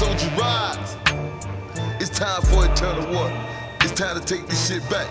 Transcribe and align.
soldier 0.00 0.30
rise. 0.38 0.96
It's 2.00 2.08
time 2.08 2.40
for 2.40 2.64
eternal 2.64 3.06
war. 3.12 3.30
It's 3.82 3.92
time 3.92 4.18
to 4.18 4.24
take 4.24 4.46
this 4.46 4.66
shit 4.66 4.82
back. 4.88 5.06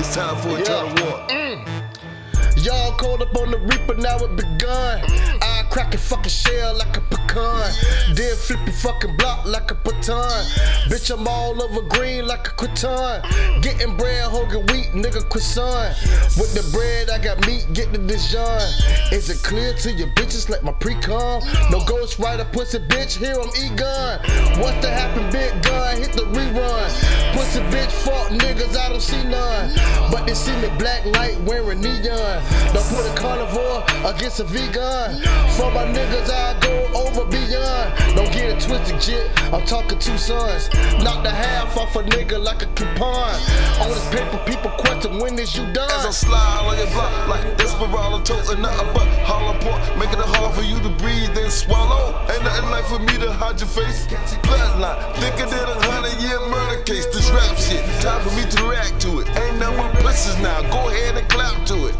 It's 0.00 0.16
time 0.16 0.34
for 0.42 0.58
eternal 0.58 0.92
Yeah. 0.98 1.04
war. 1.04 1.26
Mm. 1.28 2.64
Y'all 2.64 2.90
called 2.96 3.22
up 3.22 3.36
on 3.36 3.52
the 3.52 3.58
reaper, 3.58 3.94
now 3.94 4.16
it 4.16 4.34
begun. 4.34 5.00
I 5.04 5.31
crack 5.72 5.94
a 5.94 5.98
fucking 5.98 6.28
shell 6.28 6.76
like 6.76 6.94
a 6.98 7.00
pecan. 7.00 7.72
Then 8.14 8.36
flip 8.36 8.60
your 8.66 8.74
fucking 8.74 9.16
block 9.16 9.46
like 9.46 9.70
a 9.70 9.74
baton. 9.74 10.44
Bitch, 10.92 11.10
I'm 11.10 11.26
all 11.26 11.60
over 11.62 11.80
green 11.88 12.26
like 12.26 12.46
a 12.46 12.50
crouton. 12.50 13.22
Mm. 13.22 13.62
Getting 13.62 13.96
bread, 13.96 14.24
hogan 14.24 14.66
wheat, 14.66 14.92
nigga 14.92 15.26
croissant. 15.30 15.96
With 16.36 16.52
the 16.52 16.62
bread, 16.76 17.08
I 17.08 17.18
got 17.18 17.46
meat, 17.46 17.66
get 17.72 17.90
the 17.90 17.98
Dijon. 17.98 18.60
Is 19.12 19.30
it 19.30 19.42
clear 19.42 19.72
to 19.72 19.90
your 19.92 20.08
bitches 20.08 20.50
like 20.50 20.62
my 20.62 20.72
pre-com? 20.72 21.42
No 21.70 21.82
ghost 21.86 22.18
rider, 22.18 22.44
pussy 22.52 22.78
bitch, 22.78 23.16
here 23.16 23.36
I'm 23.40 23.48
E-gun. 23.64 24.20
What's 24.60 24.78
the 24.84 24.90
happen, 24.90 25.24
big 25.32 25.62
gun? 25.62 25.96
Hit 25.96 26.12
the 26.12 26.24
rerun. 26.36 26.71
Pussy 27.52 27.64
bitch, 27.64 27.92
fuck 27.92 28.28
niggas, 28.30 28.78
I 28.78 28.88
don't 28.88 29.02
see 29.02 29.22
none. 29.24 29.74
But 30.10 30.26
they 30.26 30.32
see 30.32 30.56
me 30.62 30.70
black 30.78 31.04
light 31.04 31.38
wearing 31.42 31.82
neon. 31.82 32.40
Don't 32.72 32.88
put 32.88 33.04
a 33.04 33.12
carnivore 33.14 33.84
against 34.08 34.40
a 34.40 34.44
vegan. 34.44 35.20
For 35.56 35.70
my 35.70 35.84
niggas, 35.84 36.30
I 36.30 36.58
go 36.60 36.72
over 36.96 37.26
beyond. 37.26 38.16
Don't 38.16 38.32
get 38.32 38.56
it 38.56 38.60
twisted, 38.60 38.98
jit. 39.02 39.30
I'm 39.52 39.66
talking 39.66 39.98
two 39.98 40.16
sons. 40.16 40.72
Knock 41.04 41.22
the 41.24 41.30
half 41.30 41.76
off 41.76 41.94
a 41.94 42.02
nigga 42.02 42.42
like 42.42 42.62
a 42.62 42.66
coupon. 42.72 43.34
On 43.82 43.88
this 43.88 44.08
paper, 44.08 44.40
people 44.46 44.70
question 44.70 45.18
when 45.18 45.38
is 45.38 45.54
you 45.54 45.70
done? 45.74 45.90
As 45.90 46.06
I 46.06 46.10
slide 46.10 46.64
on 46.64 46.78
your 46.78 46.86
block 46.88 47.28
like 47.28 47.58
Desperado 47.58 48.22
toting 48.22 48.62
nothing 48.62 48.88
but 48.94 49.06
hollow 49.28 49.58
point, 49.60 49.98
making 49.98 50.20
it 50.20 50.30
hard 50.40 50.54
for 50.54 50.62
you 50.62 50.80
to 50.80 50.88
breathe 50.96 51.36
and 51.36 51.52
swallow. 51.52 52.16
Ain't 52.32 52.44
nothing 52.44 52.70
like 52.70 52.86
for 52.86 52.98
me 52.98 53.18
to 53.18 53.30
hide 53.30 53.60
your 53.60 53.68
face. 53.68 54.06
Bloodline, 54.40 54.96
thicker 55.16 55.44
than 55.44 55.68
a 55.68 55.76
hundred 55.92 56.16
year 56.22 56.40
murder 56.82 56.94
case. 56.94 57.06
This 57.06 57.30
rap 57.30 57.56
shit, 57.56 57.84
time 58.00 58.20
for 58.26 58.34
me 58.36 58.48
to 58.50 58.64
react 58.64 59.00
to 59.02 59.20
it. 59.20 59.28
Ain't 59.36 59.58
nothing 59.58 59.76
but 59.76 59.94
pussies 60.02 60.38
now, 60.42 60.62
go 60.70 60.88
ahead 60.88 61.16
and 61.16 61.28
clap 61.28 61.66
to 61.66 61.86
it. 61.86 61.94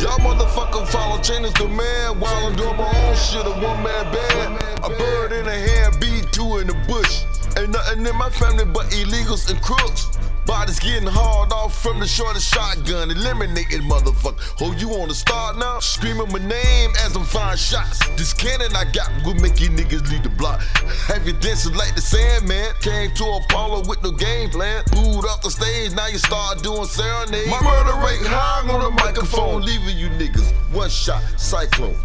Y'all 0.00 0.18
motherfucker 0.18 0.86
follow 0.88 1.20
chain 1.20 1.44
is 1.44 1.52
command 1.54 2.20
while 2.20 2.46
I'm 2.46 2.56
doing 2.56 2.76
my 2.76 2.84
own 2.84 3.16
shit. 3.16 3.46
A 3.46 3.50
one 3.50 3.82
man 3.82 4.12
band, 4.12 4.84
a 4.84 4.88
bird 4.88 5.32
in 5.32 5.44
the 5.44 5.52
hand, 5.52 5.98
beat 6.00 6.32
two 6.32 6.58
in 6.58 6.66
the 6.66 6.74
bush. 6.88 7.24
Ain't 7.58 7.70
nothing 7.70 8.06
in 8.06 8.16
my 8.16 8.30
family 8.30 8.64
but 8.64 8.86
illegals 8.86 9.50
and 9.50 9.60
crooks. 9.60 10.08
Bodies 10.46 10.80
getting 10.80 11.06
hauled 11.08 11.52
off 11.52 11.80
from 11.80 12.00
the 12.00 12.06
shortest 12.06 12.52
shotgun, 12.52 13.10
eliminating 13.10 13.82
motherfucker. 13.82 14.40
Oh, 14.60 14.72
you 14.72 14.88
wanna 14.88 15.14
start 15.14 15.56
now? 15.56 15.78
Screaming 15.78 16.30
my 16.32 16.38
name 16.40 16.90
as 17.04 17.14
I'm 17.14 17.24
firing 17.24 17.56
shots. 17.56 18.00
This 18.16 18.34
cannon 18.34 18.74
I 18.74 18.84
got 18.90 19.10
will 19.24 19.34
make 19.34 19.60
you 19.60 19.68
niggas 19.68 20.10
leave 20.10 20.24
the 20.24 20.30
block. 20.30 20.60
You 21.24 21.32
dancing 21.34 21.74
like 21.74 21.94
the 21.94 22.00
Sandman? 22.00 22.74
Came 22.80 23.12
to 23.14 23.24
Apollo 23.44 23.88
with 23.88 24.02
no 24.02 24.10
game 24.10 24.50
plan. 24.50 24.82
Booed 24.90 25.24
off 25.26 25.42
the 25.42 25.50
stage, 25.50 25.94
now 25.94 26.08
you 26.08 26.18
start 26.18 26.62
doing 26.62 26.86
serenade. 26.86 27.48
My 27.48 27.62
murder 27.62 27.94
rate 28.04 28.26
high 28.26 28.68
on 28.68 28.82
the 28.82 28.90
microphone, 28.90 29.62
leaving 29.62 29.96
you 29.96 30.08
niggas 30.10 30.52
one 30.72 30.90
shot 30.90 31.22
cyclone. 31.36 31.96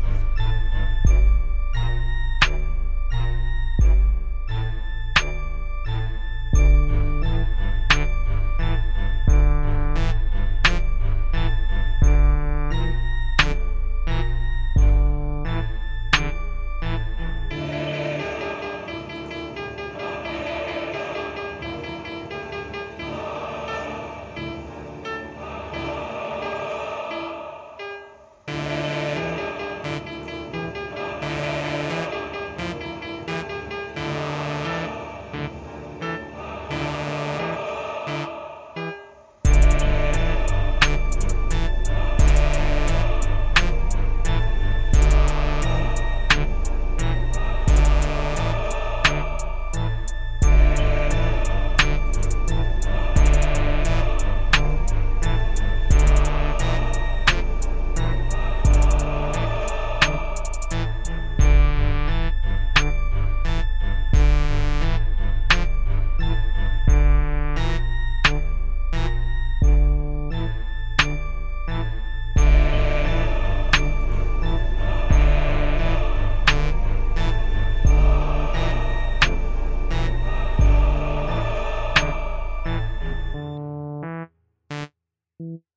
Mm-hmm. 85.41 85.76